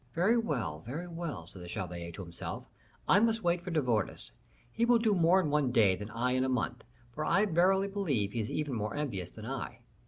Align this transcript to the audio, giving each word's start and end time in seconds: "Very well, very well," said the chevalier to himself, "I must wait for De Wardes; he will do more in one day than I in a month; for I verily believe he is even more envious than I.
"Very 0.15 0.35
well, 0.35 0.79
very 0.79 1.07
well," 1.07 1.45
said 1.45 1.61
the 1.61 1.67
chevalier 1.67 2.11
to 2.13 2.23
himself, 2.23 2.65
"I 3.07 3.19
must 3.19 3.43
wait 3.43 3.61
for 3.61 3.69
De 3.69 3.83
Wardes; 3.83 4.31
he 4.71 4.83
will 4.83 4.97
do 4.97 5.13
more 5.13 5.39
in 5.39 5.51
one 5.51 5.71
day 5.71 5.95
than 5.95 6.09
I 6.09 6.31
in 6.31 6.43
a 6.43 6.49
month; 6.49 6.83
for 7.13 7.23
I 7.23 7.45
verily 7.45 7.87
believe 7.87 8.31
he 8.31 8.39
is 8.39 8.49
even 8.49 8.73
more 8.73 8.95
envious 8.95 9.29
than 9.29 9.45
I. 9.45 9.81